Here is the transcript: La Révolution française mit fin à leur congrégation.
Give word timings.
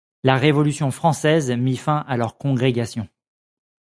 La 0.23 0.35
Révolution 0.37 0.89
française 0.89 1.51
mit 1.51 1.77
fin 1.77 1.97
à 2.07 2.17
leur 2.17 2.39
congrégation. 2.39 3.07